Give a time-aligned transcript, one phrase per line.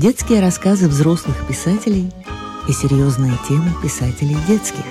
[0.00, 2.10] Детские рассказы взрослых писателей
[2.66, 4.82] и серьезные темы писателей детских.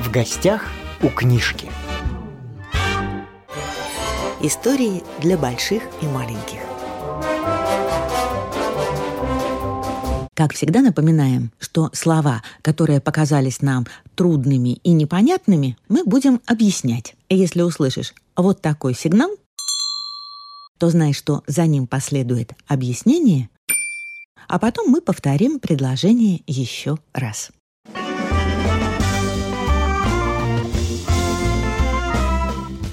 [0.00, 0.64] В гостях
[1.00, 1.70] у книжки.
[4.40, 6.58] Истории для больших и маленьких.
[10.34, 13.86] Как всегда напоминаем, что слова, которые показались нам
[14.16, 17.14] трудными и непонятными, мы будем объяснять.
[17.28, 19.30] И если услышишь вот такой сигнал,
[20.78, 23.50] то знай, что за ним последует объяснение,
[24.46, 27.50] а потом мы повторим предложение еще раз.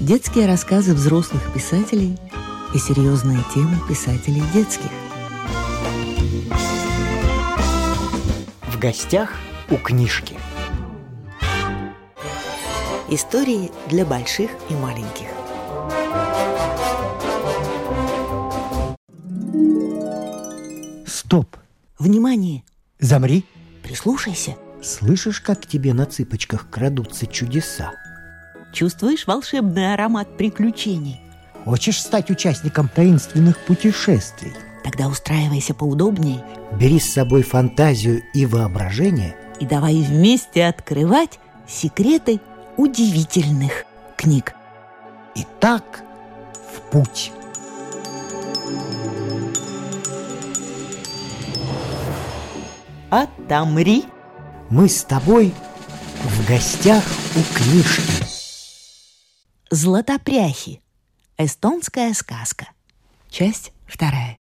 [0.00, 2.16] Детские рассказы взрослых писателей
[2.74, 4.90] и серьезные темы писателей детских.
[8.62, 9.32] В гостях
[9.70, 10.36] у книжки.
[13.08, 15.45] Истории для больших и маленьких.
[21.26, 21.56] Стоп!
[21.98, 22.62] Внимание!
[23.00, 23.44] Замри!
[23.82, 24.54] Прислушайся!
[24.80, 27.94] Слышишь, как к тебе на цыпочках крадутся чудеса?
[28.72, 31.20] Чувствуешь волшебный аромат приключений?
[31.64, 34.52] Хочешь стать участником таинственных путешествий?
[34.84, 36.44] Тогда устраивайся поудобнее
[36.78, 42.40] Бери с собой фантазию и воображение и давай вместе открывать секреты
[42.76, 43.84] удивительных
[44.16, 44.54] книг.
[45.34, 46.04] Итак,
[46.72, 47.32] в путь.
[53.10, 54.04] Отомри!
[54.68, 55.54] Мы с тобой
[56.24, 57.04] в гостях
[57.36, 58.24] у книжки.
[59.70, 60.82] Златопряхи.
[61.38, 62.66] Эстонская сказка.
[63.28, 64.36] Часть вторая.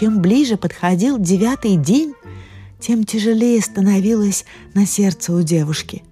[0.00, 2.14] Чем ближе подходил девятый день,
[2.78, 6.04] тем тяжелее становилось на сердце у девушки.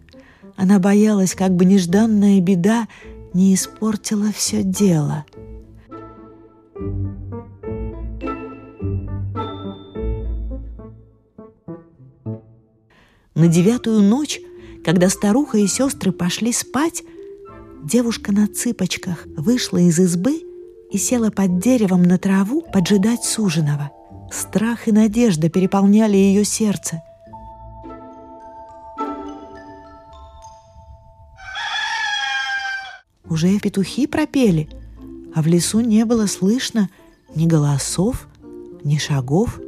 [0.56, 2.87] Она боялась, как бы нежданная беда
[3.32, 5.25] не испортила все дело.
[13.34, 14.38] На девятую ночь,
[14.84, 17.05] когда старуха и сестры пошли спать,
[17.82, 20.43] девушка на цыпочках вышла из избы
[20.91, 23.91] и села под деревом на траву поджидать суженого.
[24.31, 27.03] Страх и надежда переполняли ее сердце.
[33.28, 34.69] Уже петухи пропели,
[35.34, 36.88] а в лесу не было слышно
[37.34, 38.26] ни голосов,
[38.84, 39.60] ни шагов.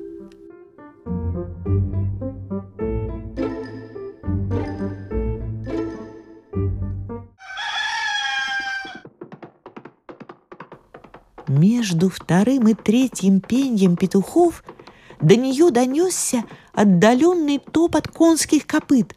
[11.60, 14.64] Между вторым и третьим пеньем петухов
[15.20, 19.14] до нее донесся отдаленный топот конских копыт.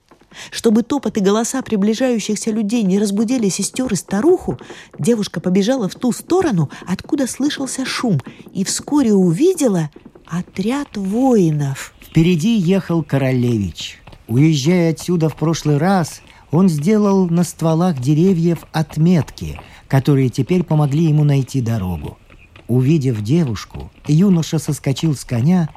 [0.51, 4.59] Чтобы топот и голоса приближающихся людей не разбудили сестер и старуху,
[4.99, 8.19] девушка побежала в ту сторону, откуда слышался шум,
[8.51, 9.89] и вскоре увидела
[10.25, 11.93] отряд воинов.
[12.01, 14.01] Впереди ехал королевич.
[14.27, 16.21] Уезжая отсюда в прошлый раз,
[16.51, 22.17] он сделал на стволах деревьев отметки, которые теперь помогли ему найти дорогу.
[22.73, 25.69] Увидев девушку, юноша соскочил с коня,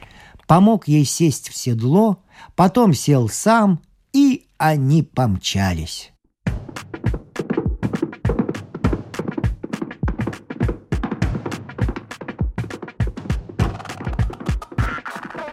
[0.47, 2.23] помог ей сесть в седло,
[2.55, 3.83] потом сел сам,
[4.15, 6.13] и они помчались.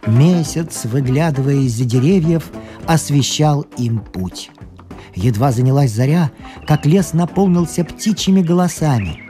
[0.06, 2.50] Месяц, выглядывая из-за деревьев,
[2.86, 4.50] освещал им путь.
[5.14, 6.30] Едва занялась заря,
[6.66, 9.23] как лес наполнился птичьими голосами.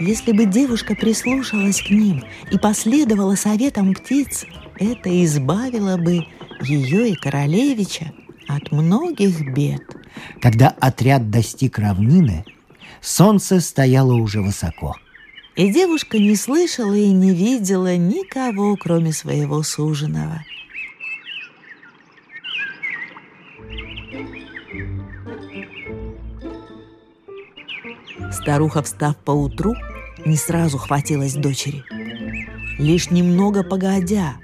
[0.00, 2.22] Если бы девушка прислушалась к ним
[2.52, 4.44] и последовала советам птиц,
[4.78, 6.24] это избавило бы
[6.62, 8.12] ее и королевича
[8.46, 9.82] от многих бед.
[10.40, 12.44] Когда отряд достиг равнины,
[13.00, 14.94] солнце стояло уже высоко.
[15.56, 20.44] И девушка не слышала и не видела никого, кроме своего суженого.
[28.30, 29.74] Старуха, встав поутру,
[30.24, 31.84] не сразу хватилась дочери.
[32.78, 34.36] Лишь немного погодя,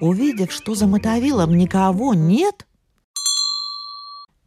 [0.00, 2.66] увидев, что за мотовилом никого нет,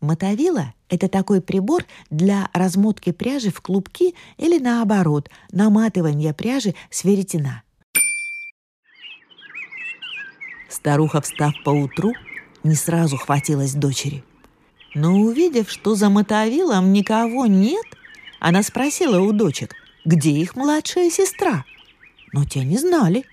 [0.01, 7.61] Мотовила– это такой прибор для размотки пряжи в клубки или наоборот, наматывания пряжи с веретена.
[10.69, 12.13] Старуха, встав поутру,
[12.63, 14.23] не сразу хватилась дочери.
[14.95, 17.85] Но увидев, что за мотовилом никого нет,
[18.39, 19.75] Она спросила у дочек,
[20.05, 21.65] где их младшая сестра.
[22.33, 23.25] Но те не знали.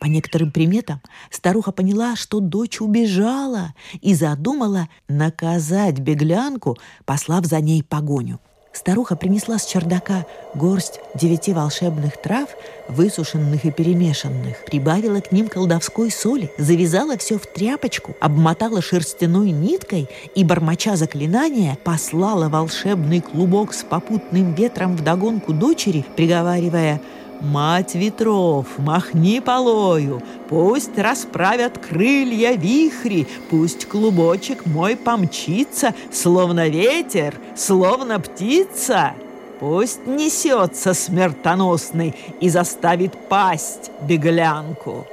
[0.00, 1.00] По некоторым приметам
[1.30, 8.40] старуха поняла, что дочь убежала и задумала наказать беглянку, послав за ней погоню.
[8.72, 10.24] Старуха принесла с чердака
[10.54, 12.48] горсть девяти волшебных трав,
[12.88, 20.08] высушенных и перемешанных, прибавила к ним колдовской соли, завязала все в тряпочку, обмотала шерстяной ниткой
[20.34, 27.00] и, бормоча заклинания, послала волшебный клубок с попутным ветром вдогонку дочери, приговаривая–
[27.42, 38.20] Мать ветров, махни полою, Пусть расправят крылья вихри, Пусть клубочек мой помчится, Словно ветер, словно
[38.20, 39.14] птица.
[39.58, 45.08] Пусть несется смертоносный И заставит пасть беглянку.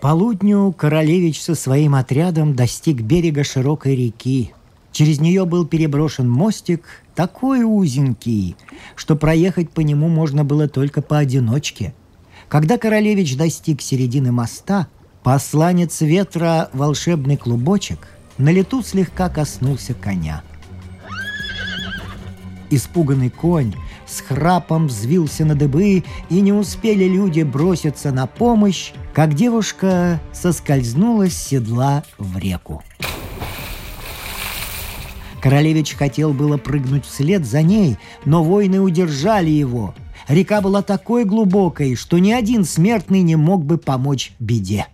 [0.00, 4.52] Полудню королевич со своим отрядом достиг берега широкой реки.
[4.90, 6.82] Через нее был переброшен мостик,
[7.16, 8.56] такой узенький,
[8.94, 11.94] что проехать по нему можно было только поодиночке.
[12.48, 14.86] Когда королевич достиг середины моста,
[15.24, 18.06] посланец ветра волшебный клубочек
[18.38, 20.44] на лету слегка коснулся коня.
[22.70, 23.74] Испуганный конь
[24.06, 31.28] с храпом взвился на дыбы, и не успели люди броситься на помощь, как девушка соскользнула
[31.28, 32.82] с седла в реку.
[35.46, 39.94] Королевич хотел было прыгнуть вслед за ней, но воины удержали его.
[40.26, 44.88] Река была такой глубокой, что ни один смертный не мог бы помочь беде.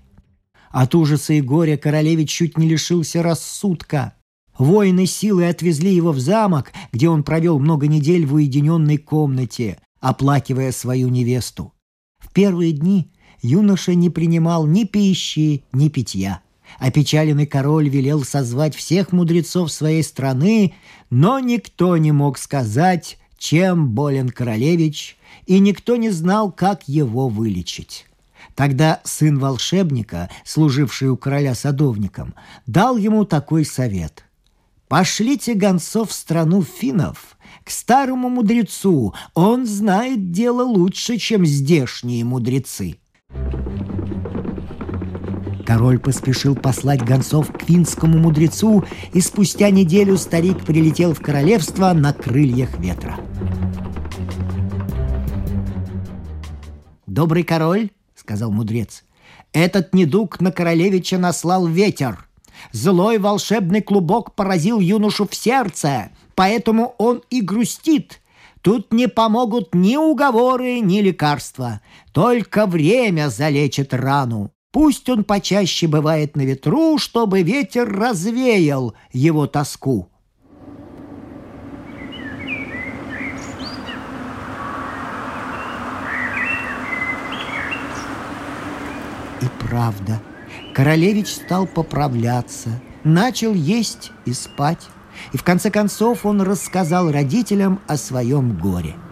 [0.69, 4.13] От ужаса и горя королевич чуть не лишился рассудка.
[4.59, 10.71] Воины силой отвезли его в замок, где он провел много недель в уединенной комнате, оплакивая
[10.73, 11.73] свою невесту.
[12.19, 13.11] В первые дни
[13.41, 16.43] юноша не принимал ни пищи, ни питья.
[16.79, 20.75] Опечаленный король велел созвать всех мудрецов своей страны,
[21.11, 25.17] но никто не мог сказать, чем болен королевич,
[25.47, 28.07] и никто не знал, как его вылечить.
[28.55, 32.35] Тогда сын волшебника, служивший у короля садовником,
[32.67, 34.25] дал ему такой совет.
[34.89, 42.99] «Пошлите гонцов в страну финнов, к старому мудрецу, он знает дело лучше, чем здешние мудрецы».
[45.65, 52.13] Король поспешил послать гонцов к финскому мудрецу, и спустя неделю старик прилетел в королевство на
[52.13, 53.19] крыльях ветра.
[57.07, 59.05] «Добрый король»,— сказал мудрец,—
[59.53, 62.27] «этот недуг на королевича наслал ветер.
[62.73, 68.19] Злой волшебный клубок поразил юношу в сердце, поэтому он и грустит».
[68.63, 71.81] Тут не помогут ни уговоры, ни лекарства.
[72.13, 74.53] Только время залечит рану.
[74.73, 80.09] Пусть он почаще бывает на ветру, чтобы ветер развеял его тоску.
[89.43, 90.23] И правда,
[90.75, 92.71] королевич стал поправляться,
[93.05, 94.89] начал есть и спать.
[95.35, 98.95] И в конце концов он рассказал родителям о своем горе–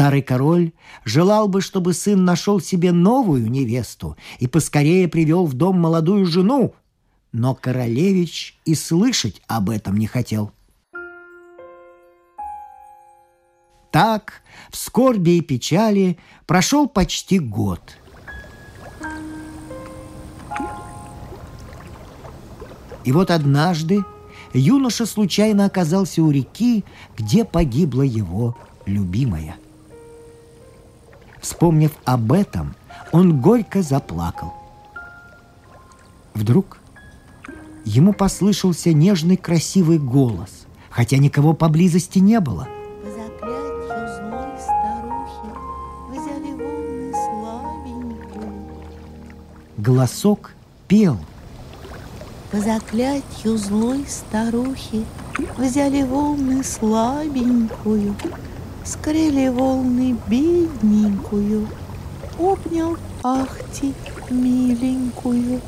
[0.00, 0.72] Старый король
[1.04, 6.74] желал бы, чтобы сын нашел себе новую невесту и поскорее привел в дом молодую жену,
[7.32, 10.52] но королевич и слышать об этом не хотел.
[13.92, 14.40] Так,
[14.70, 17.82] в скорби и печали прошел почти год.
[23.04, 24.02] И вот однажды
[24.54, 26.86] юноша случайно оказался у реки,
[27.18, 29.56] где погибла его любимая–
[31.40, 32.74] Вспомнив об этом,
[33.12, 34.52] он горько заплакал.
[36.34, 36.78] Вдруг
[37.84, 42.68] ему послышался нежный красивый голос, хотя никого поблизости не было.
[43.02, 45.48] По заклятью злой старухи
[46.10, 48.64] взяли волны слабенькую.
[49.78, 50.52] Голосок
[50.88, 51.18] пел.
[52.50, 55.04] По заклятью злой старухи
[55.56, 58.14] взяли волны слабенькую,
[58.84, 61.68] Скрыли волны бедненькую,
[62.38, 63.94] Обнял ахти
[64.30, 65.60] миленькую.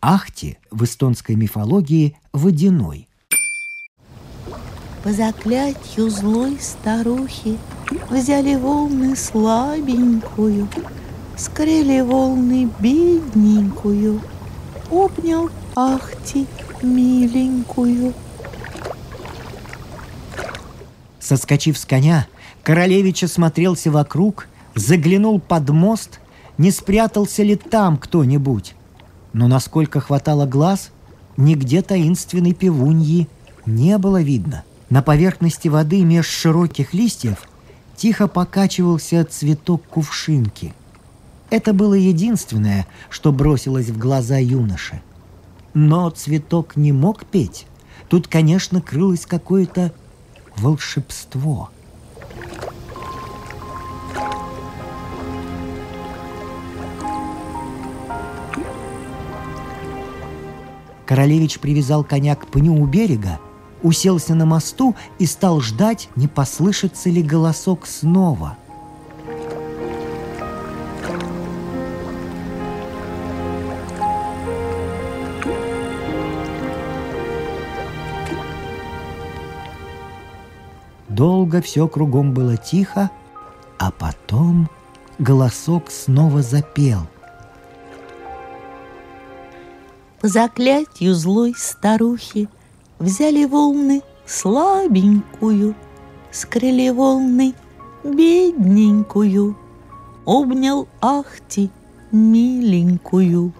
[0.00, 3.08] Ахти в эстонской мифологии водяной.
[5.02, 7.58] По заклятью злой старухи
[8.10, 10.68] Взяли волны слабенькую,
[11.36, 14.20] Скрыли волны бедненькую,
[14.90, 16.46] Обнял ахти
[16.82, 18.14] миленькую.
[21.26, 22.28] Соскочив с коня,
[22.62, 26.20] королевич осмотрелся вокруг, заглянул под мост,
[26.56, 28.76] не спрятался ли там кто-нибудь.
[29.32, 30.92] Но насколько хватало глаз,
[31.36, 33.26] нигде таинственной пивуньи
[33.66, 34.62] не было видно.
[34.88, 37.48] На поверхности воды меж широких листьев
[37.96, 40.74] тихо покачивался цветок кувшинки.
[41.50, 45.02] Это было единственное, что бросилось в глаза юноши.
[45.74, 47.66] Но цветок не мог петь.
[48.08, 49.92] Тут, конечно, крылось какое-то
[50.58, 51.70] волшебство.
[61.06, 63.38] Королевич привязал коня к пню у берега,
[63.82, 68.58] уселся на мосту и стал ждать, не послышится ли голосок снова.
[81.16, 83.10] Долго все кругом было тихо,
[83.78, 84.68] а потом
[85.18, 87.06] голосок снова запел.
[90.20, 92.50] По заклятию злой старухи
[92.98, 95.74] Взяли волны слабенькую,
[96.32, 97.54] Скрыли волны
[98.04, 99.56] бедненькую,
[100.26, 101.70] Обнял Ахти
[102.12, 103.54] миленькую.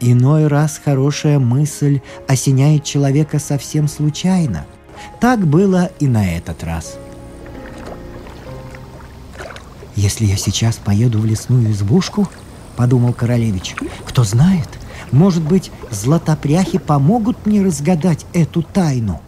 [0.00, 4.66] Иной раз хорошая мысль осеняет человека совсем случайно.
[5.20, 6.96] Так было и на этот раз–
[9.96, 12.28] «Если я сейчас поеду в лесную избушку,—
[12.76, 13.74] подумал королевич,—
[14.04, 14.68] кто знает,
[15.10, 19.22] может быть, златопряхи помогут мне разгадать эту тайну».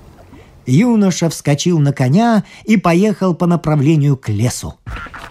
[0.66, 4.74] Юноша вскочил на коня и поехал по направлению к лесу.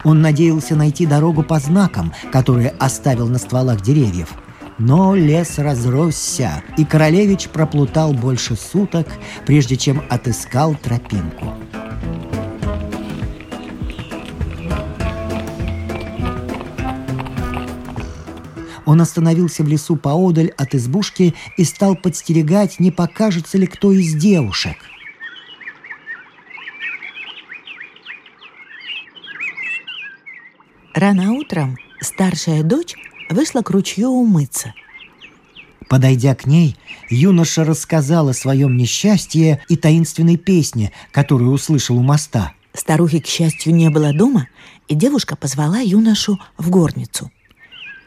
[0.04, 4.34] Он надеялся найти дорогу по знакам, которые оставил на стволах деревьев.
[4.80, 9.08] Но лес разросся, и королевич проплутал больше суток,
[9.46, 11.56] прежде чем отыскал тропинку.
[18.86, 24.14] Он остановился в лесу поодаль от избушки и стал подстерегать, не покажется ли кто из
[24.14, 24.78] девушек.
[30.94, 32.96] Рано утром старшая дочь
[33.30, 34.74] вышла к ручью умыться.
[35.90, 36.76] Подойдя к ней,
[37.10, 42.54] юноша рассказал о своем несчастье и таинственной песне, которую услышал у моста.
[42.74, 44.48] Старухи, к счастью, не было дома,
[44.88, 47.32] и девушка позвала юношу в горницу–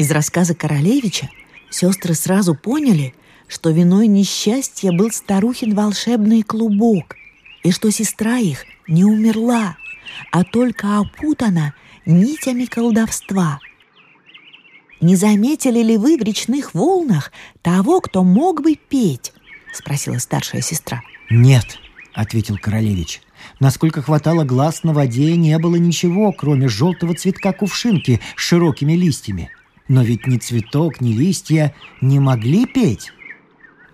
[0.00, 1.28] из рассказа Королевича
[1.68, 3.14] сестры сразу поняли,
[3.48, 7.16] что виной несчастья был старухин волшебный клубок,
[7.62, 9.76] и что сестра их не умерла,
[10.32, 11.74] а только опутана
[12.06, 13.58] нитями колдовства.
[15.00, 19.32] «Не заметили ли вы в речных волнах того, кто мог бы петь?»—
[19.72, 21.02] спросила старшая сестра.
[21.30, 21.78] «Нет»,—
[22.14, 23.22] ответил Королевич.
[23.60, 29.50] Насколько хватало глаз на воде, не было ничего, кроме желтого цветка кувшинки с широкими листьями.
[29.88, 33.12] Но ведь ни цветок, ни листья не могли петь.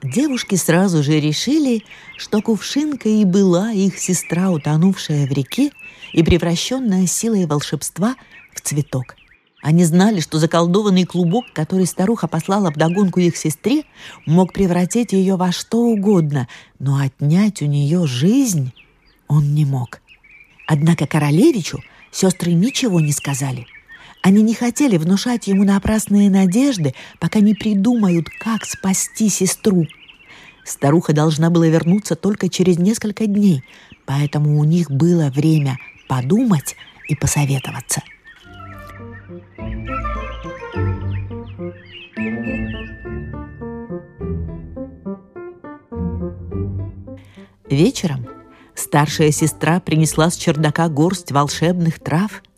[0.02, 1.84] Девушки сразу же решили,
[2.16, 5.70] что кувшинка и была их сестра, утонувшая в реке
[6.12, 8.14] и превращенная силой волшебства
[8.54, 9.16] в цветок.
[9.66, 13.82] Они знали, что заколдованный клубок, который старуха послала вдогонку их сестре,
[14.24, 16.46] мог превратить ее во что угодно,
[16.78, 18.72] но отнять у нее жизнь
[19.26, 20.00] он не мог.
[20.68, 21.80] Однако королевичу
[22.12, 23.66] сестры ничего не сказали–
[24.22, 29.86] они не хотели внушать ему напрасные надежды, пока не придумают, как спасти сестру.
[30.64, 33.62] Старуха должна была вернуться только через несколько дней,
[34.04, 36.74] поэтому у них было время подумать
[37.08, 38.02] и посоветоваться.
[47.68, 48.26] Вечером
[48.74, 52.42] старшая сестра принесла с чердака горсть волшебных трав–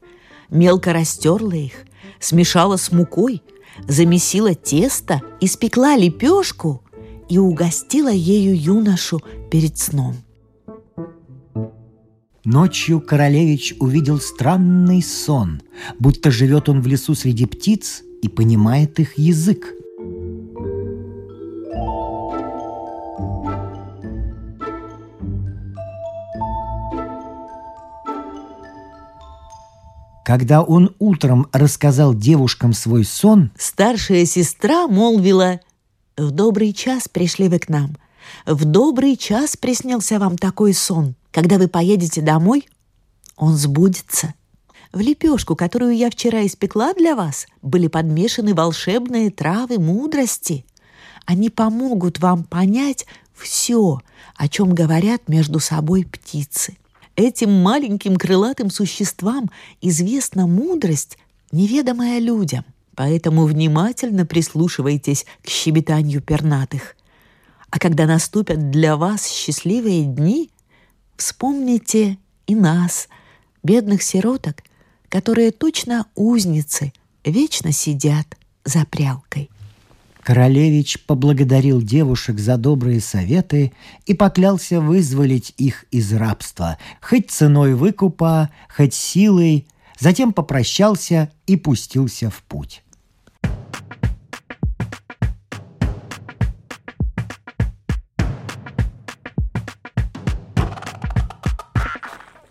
[0.50, 1.84] мелко растерла их,
[2.20, 3.42] смешала с мукой,
[3.86, 6.82] замесила тесто, испекла лепешку
[7.28, 10.16] и угостила ею юношу перед сном.
[12.50, 15.60] Ночью королевич увидел странный сон,
[15.98, 19.74] будто живет он в лесу среди птиц и понимает их язык.
[30.24, 35.60] Когда он утром рассказал девушкам свой сон, старшая сестра молвила
[36.16, 37.98] «В добрый час пришли вы к нам.
[38.46, 41.14] В добрый час приснился вам такой сон.
[41.30, 42.68] Когда вы поедете домой,
[43.36, 44.34] он сбудется.
[44.92, 50.64] В лепешку, которую я вчера испекла для вас, были подмешаны волшебные травы мудрости.
[51.26, 54.00] Они помогут вам понять все,
[54.34, 56.76] о чем говорят между собой птицы.
[57.16, 61.18] Этим маленьким крылатым существам известна мудрость,
[61.52, 62.64] неведомая людям.
[62.94, 66.96] Поэтому внимательно прислушивайтесь к щебетанию пернатых.
[67.70, 70.50] А когда наступят для вас счастливые дни,
[71.18, 73.08] вспомните и нас,
[73.62, 74.62] бедных сироток,
[75.10, 76.92] которые точно узницы,
[77.24, 78.26] вечно сидят
[78.64, 79.50] за прялкой.
[80.22, 83.72] Королевич поблагодарил девушек за добрые советы
[84.04, 89.66] и поклялся вызволить их из рабства, хоть ценой выкупа, хоть силой,
[89.98, 92.82] затем попрощался и пустился в путь.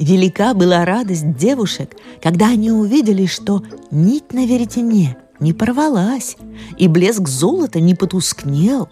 [0.08, 3.62] Велика была радость девушек, когда они увидели, что
[3.92, 6.38] нить на веретене– не порвалась,
[6.78, 8.88] и блеск золота не потускнел.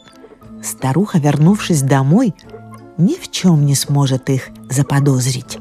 [0.62, 2.34] Старуха, вернувшись домой,
[2.98, 5.57] ни в чем не сможет их заподозрить.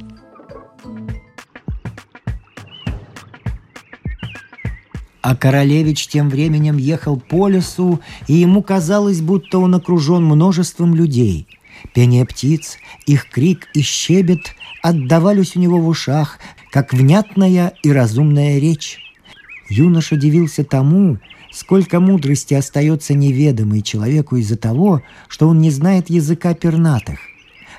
[5.23, 11.47] А королевич тем временем ехал по лесу, и ему казалось, будто он окружен множеством людей.
[11.95, 16.39] Пение птиц, их крик и щебет отдавались у него в ушах,
[16.71, 18.99] как внятная и разумная речь.
[19.71, 21.19] Юноша дивился тому,
[21.51, 27.19] сколько мудрости остается неведомой человеку из-за того, что он не знает языка пернатых.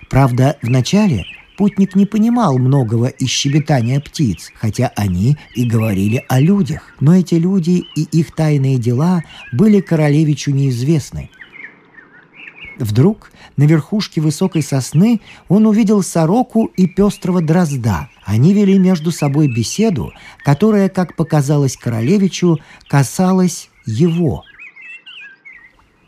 [0.09, 1.25] Правда, вначале
[1.59, 6.95] путник не понимал многого из щебетания птиц, хотя они и говорили о людях.
[6.99, 11.29] Но эти люди и их тайные дела были королевичу неизвестны.
[12.77, 18.09] Вдруг на верхушке высокой сосны он увидел сороку и пестрого дрозда.
[18.25, 20.11] Они вели между собой беседу,
[20.43, 24.43] которая, как показалось королевичу, касалась его.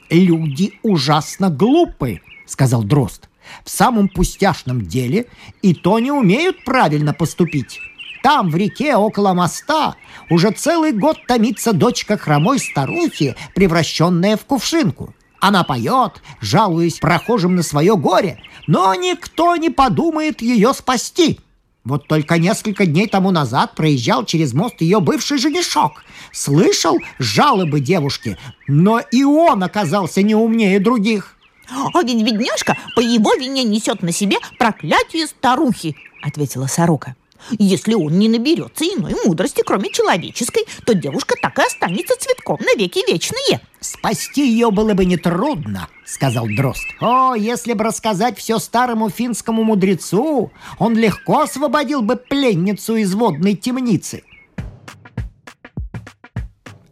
[0.09, 3.29] «Люди ужасно глупы»,— сказал дрозд.
[3.63, 5.27] «В самом пустяшном деле
[5.61, 7.79] и то не умеют правильно поступить.
[8.23, 9.95] Там, в реке, около моста,
[10.29, 15.13] уже целый год томится дочка хромой старухи, превращенная в кувшинку.
[15.39, 21.39] Она поет, жалуясь прохожим на свое горе, но никто не подумает ее спасти.
[21.83, 26.03] Вот только несколько дней тому назад проезжал через мост ее бывший женишок.
[26.33, 31.37] Слышал жалобы девушки, но и он оказался не умнее других.
[31.69, 37.15] «А ведь бедняжка по его вине несет на себе проклятие старухи»,— ответила сорока.
[37.51, 43.09] Если он не наберется иной мудрости, кроме человеческой, то девушка так и останется цветком навеки
[43.09, 43.61] вечные.
[43.79, 46.83] «Спасти ее было бы нетрудно»,— сказал Дрозд.
[46.99, 53.55] «О, если бы рассказать все старому финскому мудрецу, он легко освободил бы пленницу из водной
[53.55, 54.23] темницы».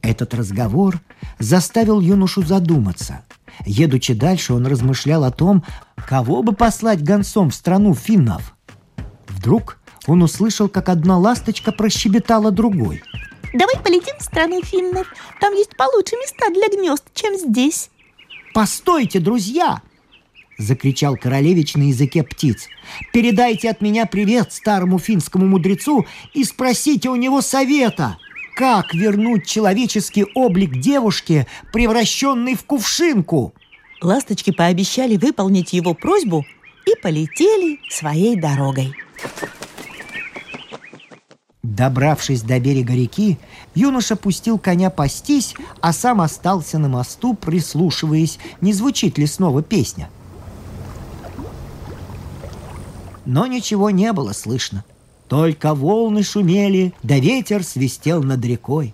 [0.02, 1.02] Этот разговор
[1.40, 3.26] заставил юношу задуматься.
[3.66, 5.64] Едучи дальше, он размышлял о том,
[5.96, 8.56] кого бы послать гонцом в страну финнов.
[9.28, 13.02] Вдруг он услышал, как одна ласточка прощебетала другой.
[13.54, 15.08] «Давай полетим в страну финнов.
[15.40, 17.90] Там есть получше места для гнезд, чем здесь».
[18.54, 19.82] «Постойте, друзья!»—
[20.58, 22.68] закричал королевич на языке птиц.
[23.12, 28.18] «Передайте от меня привет старому финскому мудрецу и спросите у него совета,
[28.56, 33.54] как вернуть человеческий облик девушке, превращенной в кувшинку?»
[34.02, 36.46] Ласточки пообещали выполнить его просьбу
[36.86, 38.94] и полетели своей дорогой.
[41.66, 43.40] Добравшись до берега реки,
[43.74, 50.10] юноша пустил коня пастись, а сам остался на мосту, прислушиваясь, не звучит ли снова песня.
[53.26, 54.86] Но ничего не было слышно.
[55.28, 58.94] Только волны шумели, да ветер свистел над рекой.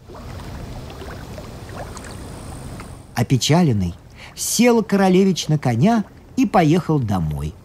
[3.16, 3.96] Опечаленный,
[4.34, 6.06] сел королевич на коня
[6.38, 7.54] и поехал домой–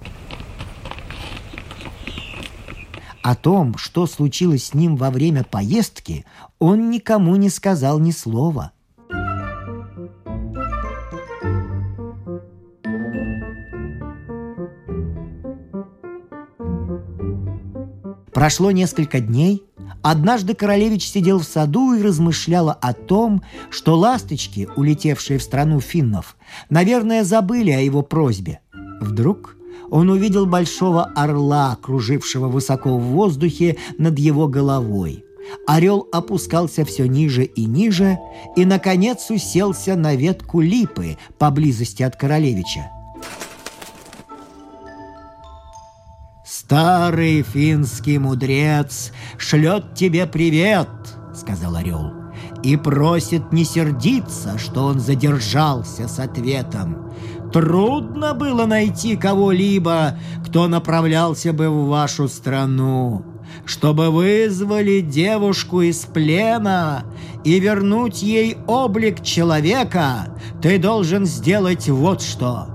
[3.29, 6.25] О том, что случилось с ним во время поездки,
[6.61, 8.71] он никому не сказал ни слова.
[18.33, 19.65] Прошло несколько дней.
[20.03, 26.37] Однажды королевич сидел в саду и размышляла о том, что ласточки, улетевшие в страну финнов,
[26.71, 28.61] наверное, забыли о его просьбе.
[29.01, 29.56] Вдруг
[29.91, 35.25] он увидел большого орла, кружившего высоко в воздухе над его головой.
[35.67, 38.19] Орел опускался все ниже и ниже
[38.57, 42.91] и, наконец, уселся на ветку липы поблизости от королевича.
[46.45, 50.89] «Старый финский мудрец шлет тебе привет»,—
[51.35, 52.13] сказал орел,
[52.65, 57.13] «и просит не сердиться, что он задержался с ответом.
[57.57, 63.25] Трудно было найти кого-либо, кто направлялся бы в вашу страну,
[63.65, 67.05] чтобы вызвали девушку из плена
[67.45, 70.27] и вернуть ей облик человека,
[70.61, 72.67] ты должен сделать вот что.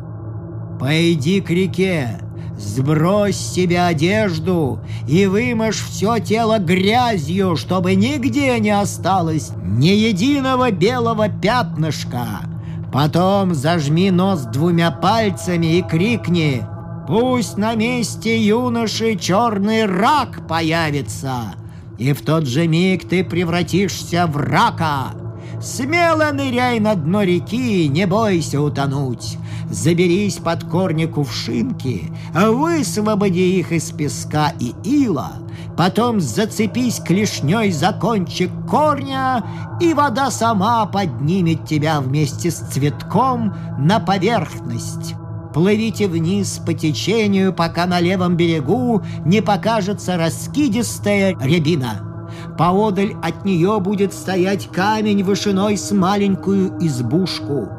[0.79, 2.19] Пойди к реке,
[2.57, 10.71] Сбрось с себя одежду и вымажь все тело грязью, чтобы нигде не осталось ни единого
[10.71, 12.50] белого пятнышка.
[12.91, 16.65] Потом зажми нос двумя пальцами и крикни
[17.07, 21.55] «Пусть на месте юноши черный рак появится!»
[21.97, 25.13] И в тот же миг ты превратишься в рака.
[25.61, 29.37] Смело ныряй на дно реки, не бойся утонуть.
[29.69, 35.33] Заберись под корни кувшинки, высвободи их из песка и ила,
[35.77, 39.45] потом зацепись клешней за кончик корня,
[39.79, 45.13] и вода сама поднимет тебя вместе с цветком на поверхность.
[45.53, 52.07] Плывите вниз по течению, пока на левом берегу не покажется раскидистая рябина—
[52.57, 57.69] Поодаль от нее будет стоять камень вышиной с маленькую избушку.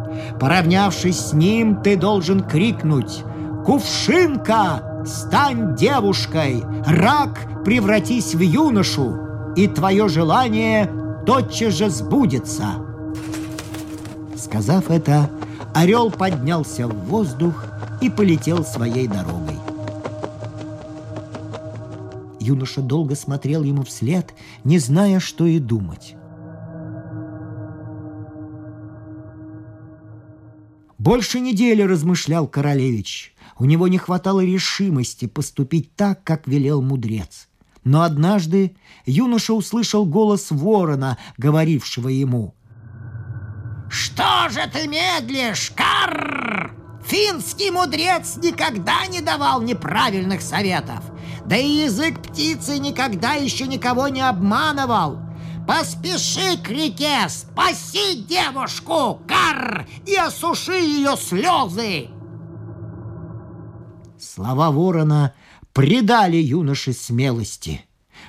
[0.41, 3.23] Поравнявшись с ним, ты должен крикнуть
[3.65, 6.63] «Кувшинка, стань девушкой!
[6.87, 9.19] Рак, превратись в юношу!»
[9.55, 10.91] И твое желание
[11.27, 12.67] тотчас же сбудется.
[14.37, 15.29] Сказав это,
[15.75, 17.67] орел поднялся в воздух
[18.01, 19.42] и полетел своей дорогой.
[22.43, 26.17] Юноша долго смотрел ему вслед, не зная, что и думать.
[30.99, 33.35] Больше недели размышлял королевич.
[33.59, 37.49] У него не хватало решимости поступить так, как велел мудрец.
[37.85, 38.75] Но однажды
[39.07, 42.55] юноша услышал голос ворона, говорившего ему.
[43.89, 46.75] «Что же ты медлишь, Карр?
[47.05, 51.05] Финский мудрец никогда не давал неправильных советов.
[51.47, 55.19] Да и язык птицы никогда еще никого не обманывал.
[55.67, 62.09] Поспеши к реке, спаси девушку, Кар, и осуши ее слезы.
[64.19, 65.35] Слова ворона
[65.73, 67.85] придали юноше смелости.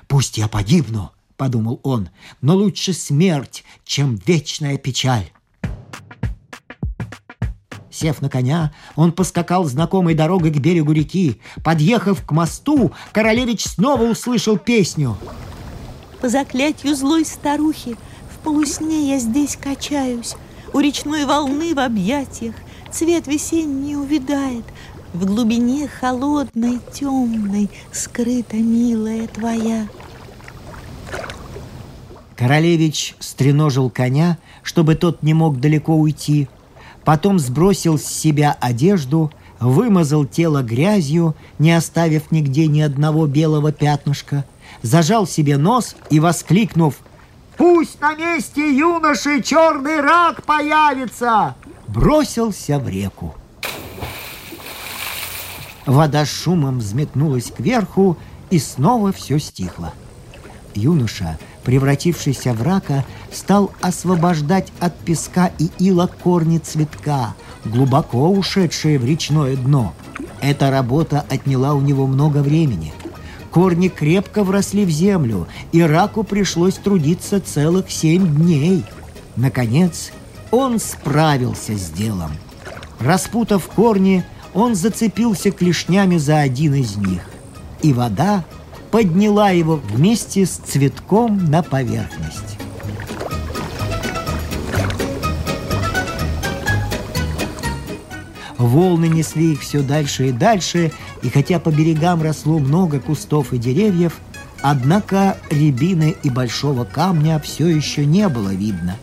[0.07, 2.09] «Пусть я погибну»,— подумал он,—
[2.41, 5.31] «но лучше смерть, чем вечная печаль».
[8.03, 11.39] Сев на коня, он поскакал знакомой дорогой к берегу реки.
[11.63, 15.15] Подъехав к мосту, королевич снова услышал песню.
[16.19, 17.95] По заклятию злой старухи
[18.29, 20.35] в полусне я здесь качаюсь.
[20.73, 22.55] У речной волны в объятиях
[22.91, 24.65] цвет весенний увидает.
[25.13, 29.87] В глубине холодной, темной скрыта милая твоя.
[32.35, 36.49] Королевич стреножил коня, чтобы тот не мог далеко уйти–
[37.05, 44.45] потом сбросил с себя одежду, вымазал тело грязью, не оставив нигде ни одного белого пятнышка,
[44.81, 46.95] зажал себе нос и, воскликнув
[47.57, 51.55] «Пусть на месте юноши черный рак появится!»
[51.87, 53.35] бросился в реку.
[55.85, 58.17] Вода шумом взметнулась кверху,
[58.49, 59.93] и снова все стихло.
[60.75, 69.05] Юноша– превратившийся в рака, стал освобождать от песка и ила корни цветка, глубоко ушедшие в
[69.05, 69.93] речное дно.
[70.41, 72.93] Эта работа отняла у него много времени.
[73.51, 78.83] Корни крепко вросли в землю, и раку пришлось трудиться целых семь дней.
[79.35, 80.11] Наконец,
[80.51, 82.31] он справился с делом.
[82.99, 87.21] Распутав корни, он зацепился клешнями за один из них,
[87.81, 88.43] и вода
[88.93, 92.59] подняла его вместе с цветком на поверхность.
[98.59, 100.91] Волны несли их все дальше и дальше,
[101.23, 104.19] и хотя по берегам росло много кустов и деревьев,
[104.61, 108.97] однако рябины и большого камня все еще не было видно.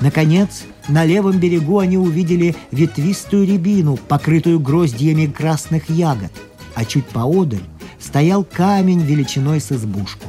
[0.00, 6.32] Наконец, на левом берегу они увидели ветвистую рябину, покрытую гроздьями красных ягод,
[6.74, 7.62] а чуть поодаль
[7.98, 10.26] стоял камень величиной с избушку.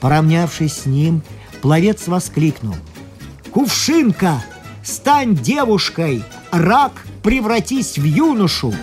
[0.00, 1.22] Поравнявшись с ним,
[1.62, 2.76] пловец воскликнул.
[3.50, 4.44] «Кувшинка,
[4.82, 6.22] стань девушкой!
[6.50, 8.74] Рак, превратись в юношу!»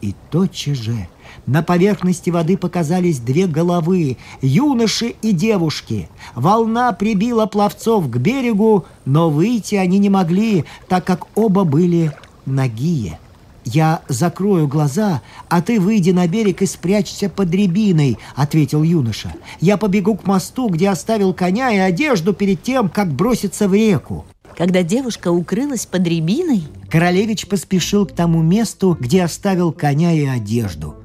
[0.00, 1.08] И тотчас же
[1.48, 6.08] на поверхности воды показались две головы, юноши и девушки.
[6.34, 12.12] Волна прибила пловцов к берегу, но выйти они не могли, так как оба были
[12.44, 13.18] нагие.
[13.64, 19.34] «Я закрою глаза, а ты выйди на берег и спрячься под рябиной»,— ответил юноша.
[19.60, 24.24] «Я побегу к мосту, где оставил коня и одежду перед тем, как броситься в реку».
[24.56, 30.96] Когда девушка укрылась под рябиной, Королевич поспешил к тому месту, где оставил коня и одежду.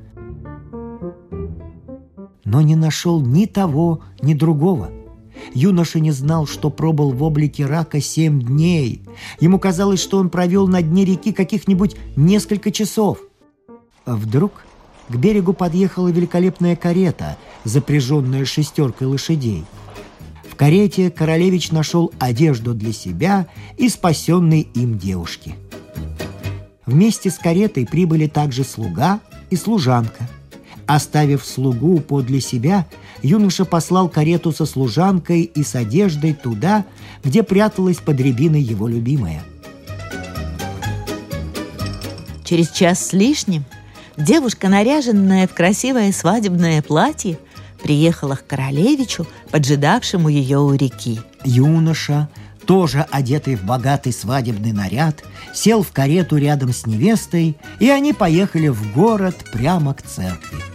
[2.45, 4.91] Но не нашел ни того, ни другого.
[5.53, 9.01] Юноша не знал, что пробыл в облике рака семь дней.
[9.39, 13.19] Ему казалось, что он провел на дне реки каких-нибудь несколько часов.
[14.05, 14.65] А вдруг
[15.09, 19.65] к берегу подъехала великолепная карета, запряженная шестеркой лошадей–
[20.53, 25.55] в карете королевич нашел одежду для себя и спасенной им девушки.
[26.85, 30.29] Вместе с каретой прибыли также слуга и служанка.
[30.93, 32.85] Оставив слугу подле себя,
[33.23, 36.85] юноша послал карету со служанкой и с одеждой туда,
[37.23, 39.41] где пряталась под рябиной его любимая.
[42.43, 43.65] Через час с лишним
[44.17, 47.39] девушка, наряженная в красивое свадебное платье,
[47.81, 51.21] приехала к королевичу, поджидавшему ее у реки.
[51.43, 52.29] Юноша,
[52.67, 55.23] тоже одетый в богатый свадебный наряд,
[55.55, 60.72] сел в карету рядом с невестой, и они поехали в город прямо к церкви.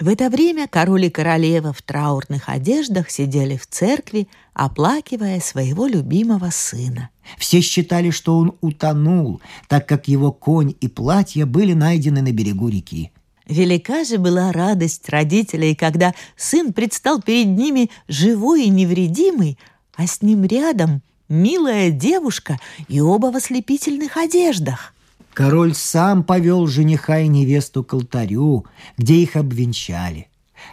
[0.00, 6.48] В это время король и королева в траурных одеждах сидели в церкви, оплакивая своего любимого
[6.48, 7.10] сына.
[7.36, 12.68] Все считали, что он утонул, так как его конь и платье были найдены на берегу
[12.68, 13.12] реки.
[13.46, 19.58] Велика же была радость родителей, когда сын предстал перед ними живой и невредимый,
[19.96, 22.58] а с ним рядом милая девушка
[22.88, 24.94] и оба в ослепительных одеждах.
[25.40, 28.66] Король сам повел жениха и невесту к алтарю,
[28.98, 30.28] где их обвенчали.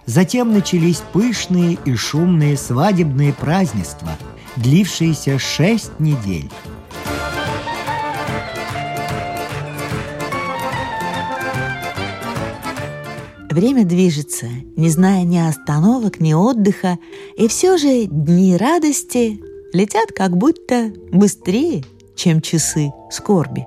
[0.05, 4.09] Затем начались пышные и шумные свадебные празднества,
[4.57, 6.51] длившиеся шесть недель.
[13.49, 16.99] Время движется, не зная ни остановок, ни отдыха,
[17.37, 19.39] и все же дни радости
[19.71, 21.85] летят как будто быстрее,
[22.17, 23.65] чем часы скорби.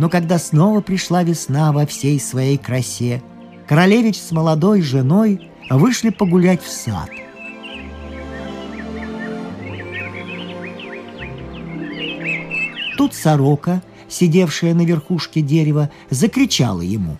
[0.00, 3.22] Но когда снова пришла весна во всей своей красе,
[3.68, 7.10] королевич с молодой женой вышли погулять в сад.
[12.96, 17.18] Тут сорока, сидевшая на верхушке дерева, закричала ему.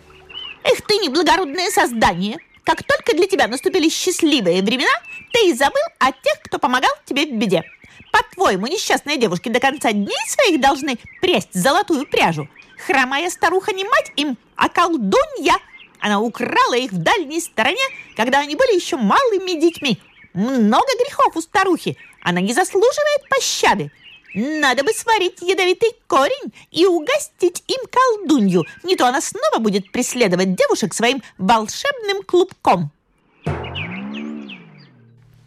[0.65, 2.39] «Эх ты, неблагородное создание!
[2.65, 4.93] Как только для тебя наступили счастливые времена,
[5.35, 7.63] ты и забыл о тех, кто помогал тебе в беде.
[8.11, 12.49] По-твоему, несчастные девушки до конца дней своих должны прясть золотую пряжу–
[12.87, 15.55] Хромая старуха не мать им, а колдунья.
[16.01, 17.83] Она украла их в дальней стороне,
[18.17, 20.01] когда они были еще малыми детьми.
[20.33, 21.97] Много грехов у старухи.
[22.23, 23.91] Она не заслуживает пощады.
[24.35, 28.65] Надо бы сварить ядовитый корень и угостить им колдунью.
[28.85, 32.93] Не то она снова будет преследовать девушек своим волшебным клубком.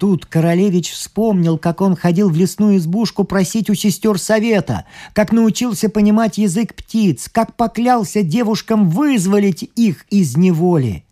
[0.04, 5.88] Тут королевич вспомнил, как он ходил в лесную избушку просить у сестер совета, как научился
[5.88, 11.06] понимать язык птиц, как поклялся девушкам вызволить их из неволи.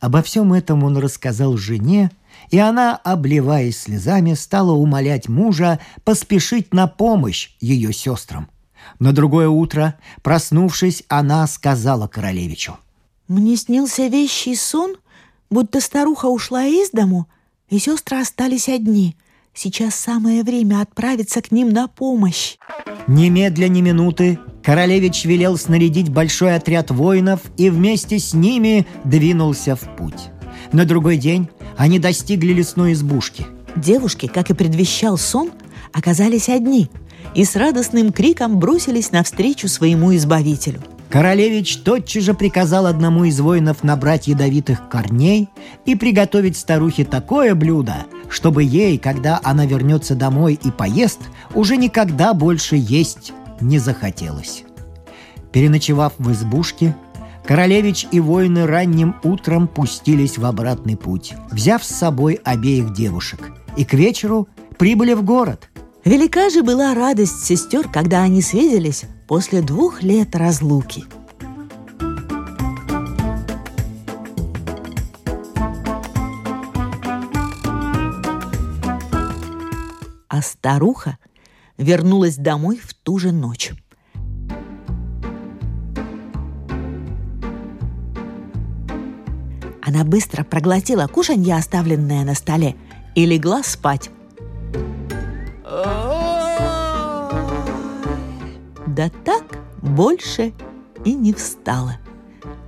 [0.00, 2.10] Обо всем этом он рассказал жене,
[2.50, 8.48] и она, обливаясь слезами, стала умолять мужа поспешить на помощь ее сестрам.
[8.98, 12.76] На другое утро, проснувшись, она сказала королевичу.
[13.28, 14.96] «Мне снился вещий сон,
[15.48, 17.28] будто старуха ушла из дому—
[17.72, 19.16] и сестры остались одни.
[19.54, 22.56] Сейчас самое время отправиться к ним на помощь.
[23.06, 29.96] Немедля ни минуты королевич велел снарядить большой отряд воинов и вместе с ними двинулся в
[29.96, 30.28] путь.
[30.72, 33.46] На другой день они достигли лесной избушки.
[33.74, 35.50] Девушки, как и предвещал сон,
[35.92, 36.90] оказались одни
[37.34, 43.84] и с радостным криком бросились навстречу своему избавителю– Королевич тотчас же приказал одному из воинов
[43.84, 45.50] набрать ядовитых корней
[45.84, 51.20] и приготовить старухе такое блюдо, чтобы ей, когда она вернется домой и поест,
[51.54, 54.64] уже никогда больше есть не захотелось.
[55.52, 56.96] Переночевав в избушке,
[57.44, 63.84] Королевич и воины ранним утром пустились в обратный путь, взяв с собой обеих девушек, и
[63.84, 64.48] к вечеру
[64.78, 65.68] прибыли в город.
[66.04, 71.04] Велика же была радость сестер, когда они свиделись после двух лет разлуки.
[80.28, 81.18] А старуха
[81.78, 83.72] вернулась домой в ту же ночь.
[89.80, 92.74] Она быстро проглотила кушанье, оставленное на столе,
[93.14, 94.10] и легла спать.
[98.94, 100.52] Да так больше
[101.04, 101.96] и не встала.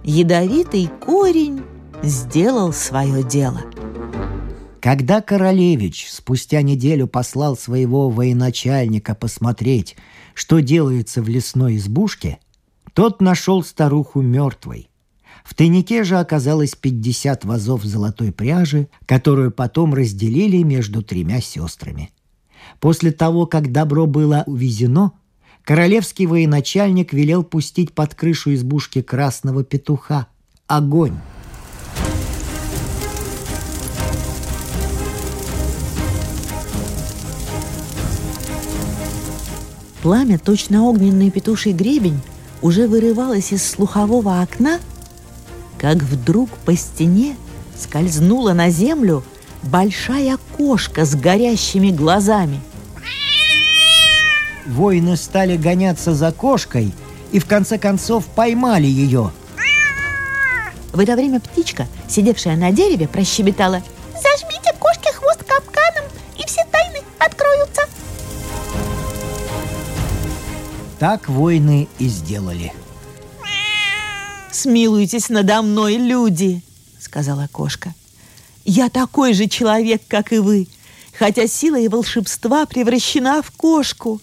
[0.03, 1.63] Ядовитый корень
[2.03, 3.61] сделал свое дело.
[4.81, 9.97] Когда королевич спустя неделю послал своего военачальника посмотреть,
[10.35, 12.39] что делается в лесной избушке,
[12.93, 14.89] тот нашел старуху мертвой.
[15.45, 22.14] В тайнике же оказалось 50 вазов золотой пряжи, которую потом разделили между тремя сестрами.
[22.81, 25.13] После того, как добро было увезено,
[25.63, 30.27] королевский военачальник велел пустить под крышу избушки красного петуха
[30.67, 31.15] огонь.
[40.03, 42.21] Пламя, точно огненный петуший гребень,
[42.61, 44.79] уже вырывалось из слухового окна,
[45.79, 47.37] как вдруг по стене
[47.75, 49.25] скользнула на землю
[49.65, 52.61] большая кошка с горящими глазами.
[54.67, 56.93] Воины стали гоняться за кошкой
[57.33, 59.31] и в конце концов поймали ее.
[60.93, 63.83] В это время птичка, сидевшая на дереве, прощебетала
[64.15, 66.05] Зажмите кошке хвост капканом,
[66.39, 67.83] и все тайны откроются.
[70.99, 72.73] Так воины и сделали.
[74.53, 76.63] «Смилуйтесь надо мной, люди!»—
[77.01, 77.93] сказала кошка.
[78.65, 80.69] «Я такой же человек, как и вы,
[81.19, 84.21] хотя сила и волшебства превращена в кошку.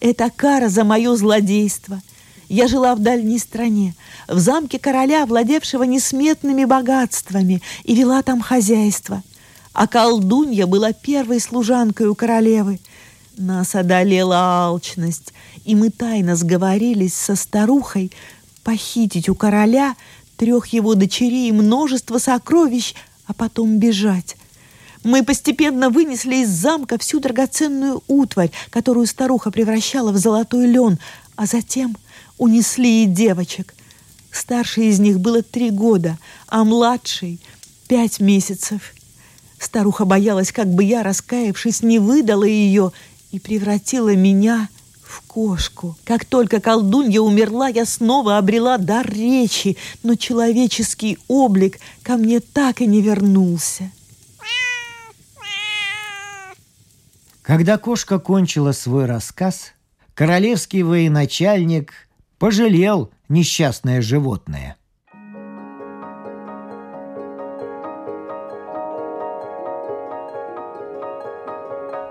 [0.00, 2.00] Это кара за мое злодейство.
[2.48, 3.94] Я жила в дальней стране,
[4.26, 9.22] в замке короля, владевшего несметными богатствами, и вела там хозяйство.
[9.72, 12.80] А колдунья была первой служанкой у королевы.
[13.36, 15.32] Нас одолела алчность,
[15.64, 18.10] и мы тайно сговорились со старухой
[18.64, 19.94] похитить у короля
[20.36, 22.94] трех его дочерей и множество сокровищ,
[23.30, 24.36] а потом бежать.
[25.04, 30.98] Мы постепенно вынесли из замка всю драгоценную утварь, которую старуха превращала в золотой лен,
[31.36, 31.96] а затем
[32.38, 33.72] унесли и девочек.
[34.32, 37.38] Старшей из них было три года, а младшей—
[37.88, 38.94] пять месяцев.
[39.60, 42.90] Старуха боялась, как бы я, раскаявшись, не выдала ее
[43.30, 44.68] и превратила меня
[45.10, 45.96] в кошку.
[46.04, 52.80] Как только колдунья умерла, я снова обрела дар речи, но человеческий облик ко мне так
[52.80, 53.90] и не вернулся.
[57.42, 59.72] Когда кошка кончила свой рассказ,
[60.14, 61.92] королевский военачальник
[62.38, 64.76] пожалел несчастное животное.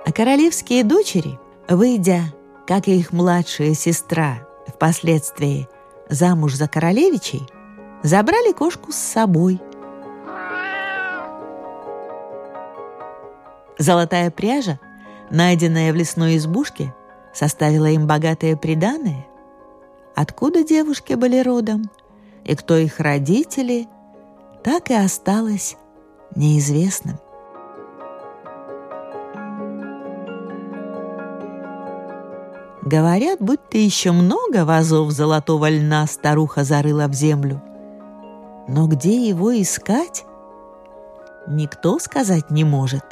[0.06, 2.34] А королевские дочери, выйдя,
[2.70, 5.68] как и их младшая сестра, впоследствии
[6.08, 7.42] замуж за королевичей,
[8.04, 9.60] забрали кошку с собой.
[13.80, 14.80] Золотая пряжа,
[15.32, 16.94] найденная в лесной избушке,
[17.34, 19.26] составила им богатое приданое.
[20.16, 21.90] Откуда девушки были родом
[22.44, 23.88] и кто их родители,
[24.64, 25.76] так и осталось
[26.36, 27.18] неизвестным.
[32.90, 37.62] Говорят, будто еще много вазов золотого льна старуха зарыла в землю.
[38.68, 40.26] Но где его искать,
[41.46, 43.04] никто сказать не может.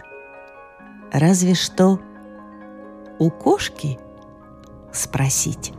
[1.12, 2.00] Разве что
[3.20, 4.00] у кошки
[4.92, 5.74] спросить.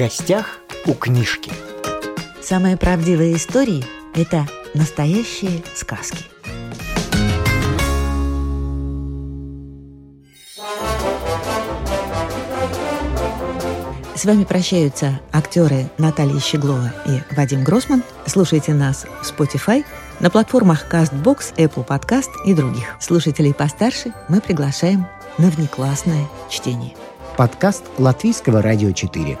[0.00, 1.52] Гостях у книжки.
[2.40, 3.84] Самые правдивые истории–
[4.14, 6.24] это настоящие сказки.
[14.14, 18.02] С вами прощаются актеры Наталья Щеглова и Вадим Гросман.
[18.24, 19.84] Слушайте нас в Spotify,
[20.18, 22.96] на платформах CastBox, Apple Podcast и других.
[23.00, 26.94] Слушателей постарше мы приглашаем на внеклассное чтение.
[27.36, 29.38] Подкаст Латвийского радио 4.